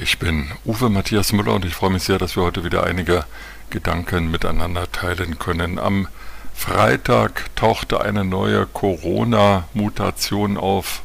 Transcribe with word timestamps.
ich 0.00 0.20
bin 0.20 0.48
Uwe 0.64 0.88
Matthias 0.90 1.32
Müller 1.32 1.54
und 1.54 1.64
ich 1.64 1.74
freue 1.74 1.90
mich 1.90 2.04
sehr, 2.04 2.18
dass 2.18 2.36
wir 2.36 2.44
heute 2.44 2.62
wieder 2.62 2.84
einige 2.84 3.24
Gedanken 3.68 4.30
miteinander 4.30 4.92
teilen 4.92 5.40
können. 5.40 5.80
Am 5.80 6.06
Freitag 6.54 7.46
tauchte 7.56 8.00
eine 8.00 8.24
neue 8.24 8.66
Corona-Mutation 8.66 10.56
auf, 10.56 11.02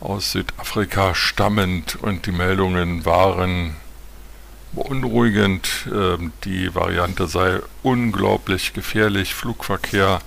aus 0.00 0.32
Südafrika 0.32 1.14
stammend 1.14 1.94
und 2.02 2.26
die 2.26 2.32
Meldungen 2.32 3.04
waren 3.04 3.76
beunruhigend. 4.72 5.88
Ähm, 5.94 6.32
die 6.42 6.74
Variante 6.74 7.28
sei 7.28 7.60
unglaublich 7.84 8.72
gefährlich. 8.72 9.34
Flugverkehr 9.34 10.18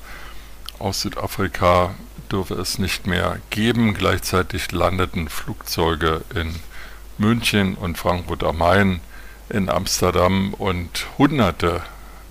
aus 0.79 1.01
Südafrika 1.01 1.93
dürfe 2.31 2.53
es 2.53 2.79
nicht 2.79 3.05
mehr 3.05 3.39
geben. 3.49 3.95
Gleichzeitig 3.95 4.71
landeten 4.71 5.27
Flugzeuge 5.27 6.21
in 6.33 6.55
München 7.21 7.75
und 7.75 7.97
Frankfurt 7.97 8.43
am 8.43 8.57
Main, 8.57 8.99
in 9.47 9.69
Amsterdam 9.69 10.53
und 10.55 11.05
Hunderte 11.17 11.81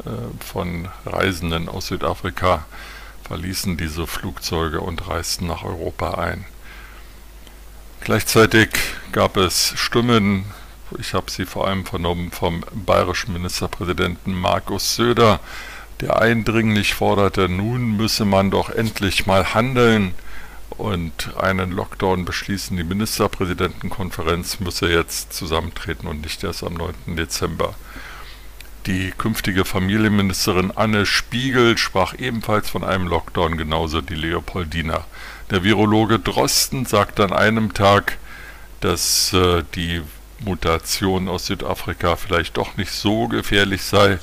äh, 0.05 0.11
von 0.45 0.89
Reisenden 1.07 1.69
aus 1.69 1.87
Südafrika 1.87 2.67
verließen 3.23 3.77
diese 3.77 4.09
Flugzeuge 4.09 4.81
und 4.81 5.09
reisten 5.09 5.47
nach 5.47 5.63
Europa 5.63 6.15
ein. 6.15 6.45
Gleichzeitig 8.01 8.71
gab 9.13 9.37
es 9.37 9.73
Stimmen, 9.77 10.47
ich 10.99 11.15
habe 11.15 11.31
sie 11.31 11.47
vor 11.47 11.69
allem 11.69 11.87
vernommen 11.87 12.33
vom 12.33 12.65
bayerischen 12.73 13.33
Ministerpräsidenten 13.33 14.35
Markus 14.35 14.97
Söder, 14.97 15.39
der 16.01 16.21
eindringlich 16.21 16.95
forderte, 16.95 17.49
nun 17.49 17.97
müsse 17.97 18.25
man 18.25 18.51
doch 18.51 18.71
endlich 18.71 19.27
mal 19.27 19.55
handeln, 19.55 20.15
und 20.77 21.37
einen 21.37 21.73
Lockdown 21.73 22.25
beschließen. 22.25 22.77
Die 22.77 22.85
Ministerpräsidentenkonferenz 22.85 24.61
müsse 24.61 24.91
jetzt 24.91 25.33
zusammentreten 25.33 26.09
und 26.09 26.23
nicht 26.23 26.43
erst 26.45 26.65
am 26.65 26.75
9. 26.75 27.17
Dezember. 27.17 27.75
Die 28.87 29.13
künftige 29.17 29.67
Familienministerin 29.67 30.73
Anne 30.75 31.05
Spiegel 31.05 31.77
sprach 31.77 32.15
ebenfalls 32.19 32.71
von 32.71 32.83
einem 32.83 33.07
Lockdown, 33.07 33.59
genauso 33.59 34.01
die 34.01 34.15
Leopoldina. 34.15 35.05
Der 35.51 35.65
Virologe 35.65 36.19
Drosten 36.19 36.87
sagte 36.87 37.25
an 37.25 37.33
einem 37.33 37.75
Tag, 37.75 38.17
dass 38.81 39.35
äh, 39.35 39.65
die 39.75 40.01
Mutation 40.39 41.29
aus 41.29 41.47
Südafrika 41.47 42.17
vielleicht 42.17 42.57
doch 42.57 42.79
nicht 42.79 42.93
so 42.93 43.29
gefährlich 43.29 43.83
sei, 43.83 44.19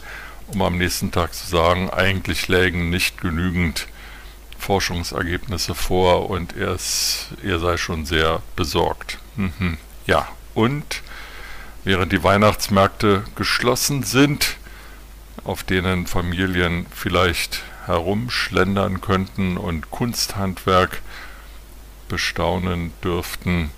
um 0.48 0.61
am 0.64 0.78
nächsten 0.78 1.11
Tag 1.11 1.36
zu 1.36 1.48
sagen, 1.48 1.92
eigentlich 1.92 2.48
lägen 2.48 2.89
nicht 2.89 3.22
genügend 3.22 3.88
Forschungsergebnisse 4.68 5.76
vor 5.76 6.30
und 6.30 6.58
er, 6.58 6.76
ist, 6.76 7.28
er 7.42 7.58
sei 7.58 7.78
schon 7.78 8.06
sehr 8.06 8.42
besorgt. 8.58 9.18
Mhm. 9.38 9.78
Ja, 10.06 10.28
und 10.56 11.04
während 11.86 12.12
die 12.12 12.22
Weihnachtsmärkte 12.22 13.23
geschlossen 13.38 14.04
sind, 14.04 14.58
auf 15.45 15.64
denen 15.64 16.06
Familien 16.06 16.86
vielleicht 16.94 17.64
herumschlendern 17.86 19.00
könnten 19.00 19.56
und 19.56 19.90
Kunsthandwerk 19.90 21.02
bestaunen 22.10 22.92
dürften, 23.02 23.72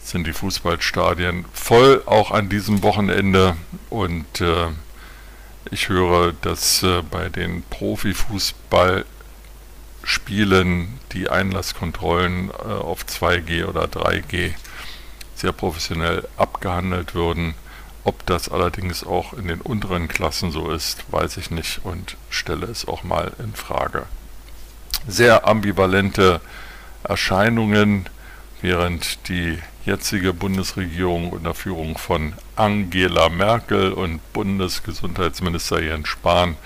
sind 0.00 0.28
die 0.28 0.32
Fußballstadien 0.34 1.46
voll, 1.52 2.00
auch 2.06 2.30
an 2.30 2.48
diesem 2.48 2.84
Wochenende. 2.84 3.56
Und 3.90 4.40
äh, 4.40 4.68
ich 5.72 5.88
höre, 5.88 6.32
dass 6.32 6.84
äh, 6.84 7.02
bei 7.02 7.28
den 7.28 7.64
Profifußball 7.70 9.04
Spielen 10.04 11.00
die 11.12 11.28
Einlasskontrollen 11.28 12.50
äh, 12.50 12.52
auf 12.52 13.04
2G 13.04 13.66
oder 13.66 13.84
3G 13.84 14.52
sehr 15.34 15.52
professionell 15.52 16.28
abgehandelt 16.36 17.14
würden. 17.14 17.54
Ob 18.04 18.24
das 18.26 18.50
allerdings 18.50 19.04
auch 19.04 19.32
in 19.32 19.48
den 19.48 19.60
unteren 19.60 20.08
Klassen 20.08 20.50
so 20.50 20.70
ist, 20.70 21.04
weiß 21.10 21.38
ich 21.38 21.50
nicht 21.50 21.80
und 21.84 22.16
stelle 22.28 22.66
es 22.66 22.86
auch 22.86 23.02
mal 23.02 23.32
in 23.38 23.54
Frage. 23.54 24.04
Sehr 25.08 25.46
ambivalente 25.48 26.40
Erscheinungen, 27.02 28.06
während 28.60 29.28
die 29.28 29.58
jetzige 29.84 30.32
Bundesregierung 30.32 31.30
unter 31.30 31.54
Führung 31.54 31.98
von 31.98 32.34
Angela 32.56 33.28
Merkel 33.28 33.92
und 33.92 34.20
Bundesgesundheitsminister 34.32 35.82
Jens 35.82 36.08
Spahn 36.08 36.56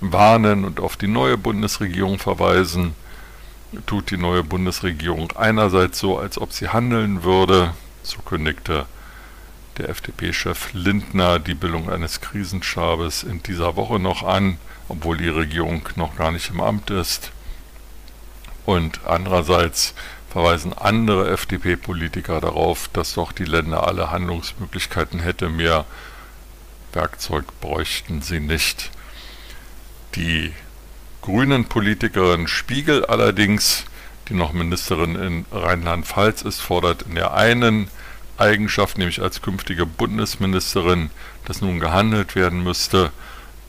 warnen 0.00 0.64
und 0.64 0.80
auf 0.80 0.96
die 0.96 1.08
neue 1.08 1.36
Bundesregierung 1.36 2.18
verweisen, 2.18 2.94
tut 3.86 4.10
die 4.10 4.16
neue 4.16 4.42
Bundesregierung 4.42 5.32
einerseits 5.36 5.98
so, 5.98 6.18
als 6.18 6.38
ob 6.40 6.52
sie 6.52 6.68
handeln 6.68 7.22
würde, 7.22 7.74
so 8.02 8.20
kündigte 8.22 8.86
der 9.76 9.88
FDP-Chef 9.90 10.72
Lindner 10.72 11.38
die 11.38 11.54
Bildung 11.54 11.90
eines 11.90 12.20
Krisenstabes 12.20 13.22
in 13.22 13.42
dieser 13.42 13.76
Woche 13.76 13.98
noch 13.98 14.22
an, 14.22 14.58
obwohl 14.88 15.16
die 15.16 15.28
Regierung 15.28 15.82
noch 15.96 16.16
gar 16.16 16.32
nicht 16.32 16.50
im 16.50 16.60
Amt 16.60 16.90
ist. 16.90 17.30
Und 18.66 19.00
andererseits 19.06 19.94
verweisen 20.30 20.72
andere 20.72 21.30
FDP-Politiker 21.30 22.40
darauf, 22.40 22.88
dass 22.92 23.14
doch 23.14 23.32
die 23.32 23.44
Länder 23.44 23.86
alle 23.86 24.10
Handlungsmöglichkeiten 24.10 25.20
hätte, 25.20 25.48
mehr 25.48 25.84
Werkzeug 26.92 27.44
bräuchten 27.60 28.20
sie 28.20 28.40
nicht. 28.40 28.90
Die 30.14 30.52
grünen 31.22 31.66
Politikerin 31.66 32.48
Spiegel 32.48 33.04
allerdings, 33.04 33.84
die 34.28 34.34
noch 34.34 34.52
Ministerin 34.52 35.16
in 35.16 35.44
Rheinland-Pfalz 35.52 36.42
ist, 36.42 36.60
fordert 36.60 37.02
in 37.02 37.14
der 37.14 37.34
einen 37.34 37.88
Eigenschaft, 38.38 38.98
nämlich 38.98 39.20
als 39.20 39.42
künftige 39.42 39.84
Bundesministerin, 39.84 41.10
dass 41.44 41.60
nun 41.60 41.80
gehandelt 41.80 42.34
werden 42.34 42.62
müsste, 42.62 43.10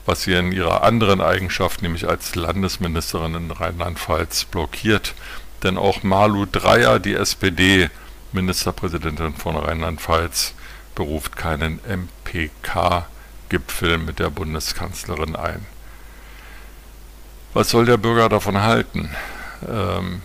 was 0.06 0.22
sie 0.22 0.32
in 0.32 0.52
ihrer 0.52 0.82
anderen 0.82 1.20
Eigenschaft, 1.20 1.82
nämlich 1.82 2.08
als 2.08 2.34
Landesministerin 2.34 3.34
in 3.34 3.50
Rheinland-Pfalz, 3.50 4.44
blockiert. 4.44 5.14
Denn 5.62 5.76
auch 5.76 6.02
Malu 6.02 6.46
Dreyer, 6.46 6.98
die 6.98 7.14
SPD, 7.14 7.90
Ministerpräsidentin 8.32 9.34
von 9.34 9.56
Rheinland-Pfalz, 9.56 10.54
beruft 10.94 11.36
keinen 11.36 11.80
MPK-Gipfel 11.86 13.98
mit 13.98 14.18
der 14.18 14.30
Bundeskanzlerin 14.30 15.36
ein. 15.36 15.66
Was 17.52 17.70
soll 17.70 17.84
der 17.84 17.96
Bürger 17.96 18.28
davon 18.28 18.62
halten? 18.62 19.10
Ähm, 19.68 20.22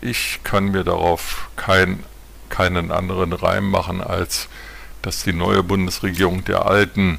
ich 0.00 0.40
kann 0.44 0.66
mir 0.66 0.84
darauf 0.84 1.48
kein, 1.56 2.04
keinen 2.50 2.92
anderen 2.92 3.32
Reim 3.32 3.68
machen, 3.68 4.00
als 4.00 4.48
dass 5.02 5.24
die 5.24 5.32
neue 5.32 5.64
Bundesregierung 5.64 6.44
der 6.44 6.66
alten 6.66 7.18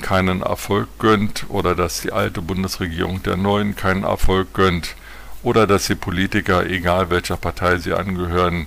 keinen 0.00 0.42
Erfolg 0.42 0.88
gönnt 0.98 1.44
oder 1.50 1.76
dass 1.76 2.00
die 2.00 2.10
alte 2.10 2.42
Bundesregierung 2.42 3.22
der 3.22 3.36
neuen 3.36 3.76
keinen 3.76 4.02
Erfolg 4.02 4.52
gönnt 4.54 4.96
oder 5.44 5.68
dass 5.68 5.86
die 5.86 5.94
Politiker, 5.94 6.66
egal 6.66 7.10
welcher 7.10 7.36
Partei 7.36 7.78
sie 7.78 7.92
angehören 7.92 8.66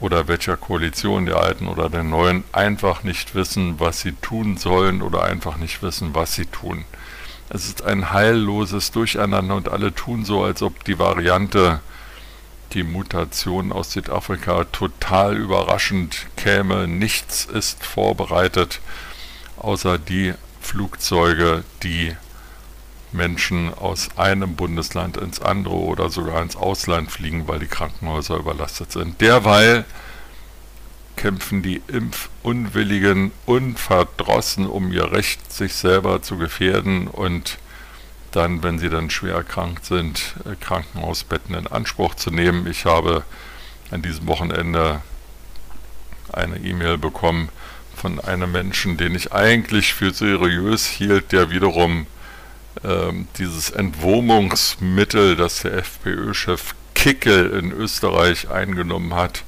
oder 0.00 0.28
welcher 0.28 0.56
Koalition 0.56 1.26
der 1.26 1.36
alten 1.36 1.66
oder 1.66 1.90
der 1.90 2.04
neuen, 2.04 2.42
einfach 2.52 3.02
nicht 3.02 3.34
wissen, 3.34 3.78
was 3.80 4.00
sie 4.00 4.12
tun 4.12 4.56
sollen 4.56 5.02
oder 5.02 5.24
einfach 5.24 5.58
nicht 5.58 5.82
wissen, 5.82 6.14
was 6.14 6.34
sie 6.34 6.46
tun. 6.46 6.86
Es 7.54 7.66
ist 7.66 7.84
ein 7.84 8.10
heilloses 8.10 8.90
Durcheinander 8.90 9.54
und 9.54 9.68
alle 9.68 9.94
tun 9.94 10.24
so, 10.24 10.42
als 10.42 10.60
ob 10.60 10.82
die 10.82 10.98
Variante, 10.98 11.78
die 12.72 12.82
Mutation 12.82 13.70
aus 13.70 13.92
Südafrika 13.92 14.64
total 14.64 15.36
überraschend 15.36 16.26
käme. 16.36 16.88
Nichts 16.88 17.44
ist 17.44 17.86
vorbereitet, 17.86 18.80
außer 19.56 19.98
die 19.98 20.34
Flugzeuge, 20.60 21.62
die 21.84 22.16
Menschen 23.12 23.72
aus 23.72 24.08
einem 24.16 24.56
Bundesland 24.56 25.16
ins 25.16 25.40
andere 25.40 25.76
oder 25.76 26.10
sogar 26.10 26.42
ins 26.42 26.56
Ausland 26.56 27.12
fliegen, 27.12 27.46
weil 27.46 27.60
die 27.60 27.68
Krankenhäuser 27.68 28.34
überlastet 28.34 28.90
sind. 28.90 29.20
Derweil 29.20 29.84
kämpfen 31.16 31.62
die 31.62 31.82
Impfunwilligen 31.88 33.32
unverdrossen 33.46 34.66
um 34.66 34.92
ihr 34.92 35.12
Recht, 35.12 35.52
sich 35.52 35.74
selber 35.74 36.22
zu 36.22 36.36
gefährden 36.36 37.06
und 37.08 37.58
dann, 38.32 38.62
wenn 38.62 38.78
sie 38.78 38.90
dann 38.90 39.10
schwer 39.10 39.36
erkrankt 39.36 39.84
sind, 39.84 40.34
äh, 40.44 40.56
Krankenhausbetten 40.56 41.54
in 41.54 41.66
Anspruch 41.66 42.14
zu 42.14 42.30
nehmen. 42.30 42.66
Ich 42.66 42.84
habe 42.84 43.24
an 43.90 44.02
diesem 44.02 44.26
Wochenende 44.26 45.02
eine 46.32 46.58
E-Mail 46.58 46.98
bekommen 46.98 47.48
von 47.96 48.18
einem 48.18 48.50
Menschen, 48.50 48.96
den 48.96 49.14
ich 49.14 49.32
eigentlich 49.32 49.94
für 49.94 50.12
seriös 50.12 50.86
hielt, 50.86 51.30
der 51.30 51.50
wiederum 51.50 52.06
ähm, 52.82 53.28
dieses 53.38 53.70
Entwurmungsmittel, 53.70 55.36
das 55.36 55.62
der 55.62 55.74
FPÖ-Chef 55.74 56.74
Kickel 56.94 57.50
in 57.50 57.70
Österreich 57.72 58.50
eingenommen 58.50 59.14
hat, 59.14 59.44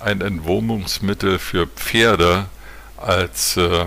ein 0.00 0.20
Entwurmungsmittel 0.20 1.38
für 1.38 1.66
Pferde 1.66 2.46
als 2.96 3.56
äh, 3.56 3.86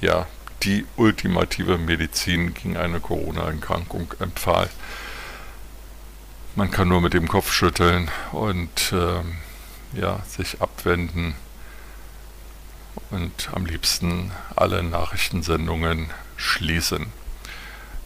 ja, 0.00 0.26
die 0.62 0.84
ultimative 0.96 1.78
Medizin 1.78 2.54
gegen 2.54 2.76
eine 2.76 3.00
Corona-Erkrankung 3.00 4.14
empfahl. 4.20 4.68
Man 6.54 6.70
kann 6.70 6.88
nur 6.88 7.00
mit 7.00 7.12
dem 7.14 7.28
Kopf 7.28 7.52
schütteln 7.52 8.10
und 8.32 8.92
äh, 8.92 9.98
ja, 9.98 10.20
sich 10.26 10.60
abwenden. 10.60 11.34
und 13.10 13.50
am 13.52 13.66
liebsten 13.66 14.32
alle 14.56 14.82
Nachrichtensendungen 14.82 16.10
schließen. 16.36 17.06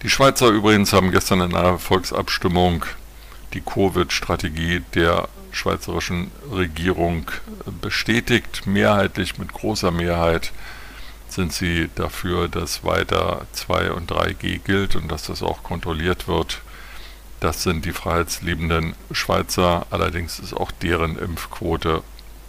Die 0.02 0.10
Schweizer 0.10 0.48
übrigens 0.48 0.92
haben 0.92 1.10
gestern 1.10 1.40
in 1.40 1.54
einer 1.54 1.78
Volksabstimmung 1.78 2.84
die 3.52 3.60
Covid-Strategie 3.60 4.82
der 4.94 5.28
schweizerischen 5.52 6.30
Regierung 6.50 7.30
bestätigt. 7.80 8.66
Mehrheitlich, 8.66 9.38
mit 9.38 9.52
großer 9.52 9.90
Mehrheit 9.90 10.52
sind 11.28 11.52
sie 11.52 11.88
dafür, 11.94 12.48
dass 12.48 12.84
weiter 12.84 13.46
2 13.52 13.92
und 13.92 14.10
3G 14.10 14.58
gilt 14.58 14.96
und 14.96 15.10
dass 15.10 15.24
das 15.24 15.42
auch 15.42 15.62
kontrolliert 15.62 16.28
wird. 16.28 16.60
Das 17.40 17.62
sind 17.62 17.84
die 17.84 17.92
freiheitsliebenden 17.92 18.94
Schweizer, 19.12 19.86
allerdings 19.90 20.38
ist 20.38 20.52
auch 20.52 20.70
deren 20.70 21.18
Impfquote 21.18 22.02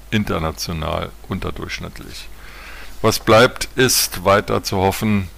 international 0.09 1.11
unterdurchschnittlich. 1.29 2.27
Was 3.01 3.19
bleibt, 3.19 3.69
ist 3.75 4.25
weiter 4.25 4.63
zu 4.63 4.77
hoffen, 4.77 5.29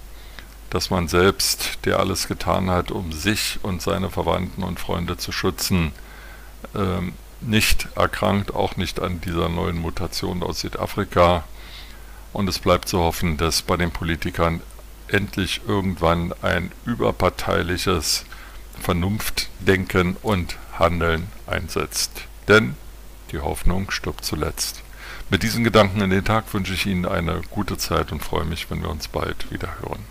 dass 0.70 0.90
man 0.90 1.06
selbst, 1.06 1.78
der 1.84 2.00
alles 2.00 2.26
getan 2.26 2.68
hat, 2.68 2.90
um 2.90 3.12
sich 3.12 3.60
und 3.62 3.80
seine 3.80 4.10
Verwandten 4.10 4.64
und 4.64 4.80
Freunde 4.80 5.16
zu 5.16 5.30
schützen, 5.30 5.92
ähm, 6.74 7.12
nicht 7.40 7.88
erkrankt, 7.96 8.54
auch 8.54 8.76
nicht 8.76 9.00
an 9.00 9.20
dieser 9.20 9.48
neuen 9.48 9.78
Mutation 9.78 10.42
aus 10.42 10.60
Südafrika. 10.60 11.44
Und 12.32 12.48
es 12.48 12.58
bleibt 12.58 12.88
zu 12.88 12.98
hoffen, 12.98 13.36
dass 13.36 13.62
bei 13.62 13.76
den 13.76 13.90
Politikern 13.90 14.60
endlich 15.08 15.60
irgendwann 15.66 16.32
ein 16.42 16.72
überparteiliches 16.84 18.24
Vernunftdenken 18.80 20.16
und 20.22 20.56
Handeln 20.78 21.28
einsetzt. 21.46 22.22
Denn 22.48 22.76
die 23.30 23.38
Hoffnung 23.38 23.90
stirbt 23.90 24.24
zuletzt. 24.24 24.82
Mit 25.30 25.42
diesen 25.42 25.64
Gedanken 25.64 26.00
in 26.00 26.10
den 26.10 26.24
Tag 26.24 26.52
wünsche 26.52 26.74
ich 26.74 26.86
Ihnen 26.86 27.06
eine 27.06 27.40
gute 27.50 27.78
Zeit 27.78 28.12
und 28.12 28.22
freue 28.22 28.44
mich, 28.44 28.70
wenn 28.70 28.82
wir 28.82 28.90
uns 28.90 29.08
bald 29.08 29.50
wieder 29.50 29.68
hören. 29.80 30.04